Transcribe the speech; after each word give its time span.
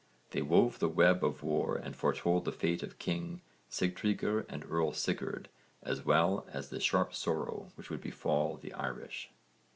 They 0.31 0.41
wove 0.41 0.79
the 0.79 0.89
web 0.89 1.23
of 1.23 1.43
war 1.43 1.75
and 1.75 1.95
foretold 1.95 2.45
the 2.45 2.51
fate 2.51 2.81
of 2.81 2.97
king 2.97 3.41
Sigtryggr 3.69 4.47
and 4.49 4.65
Earl 4.65 4.93
Sigurd 4.93 5.47
as 5.83 6.03
well 6.03 6.47
as 6.51 6.69
the 6.69 6.79
sharp 6.79 7.13
sorrow 7.13 7.69
which 7.75 7.91
would 7.91 8.01
befall 8.01 8.57
the 8.57 8.73
Irish. 8.73 9.29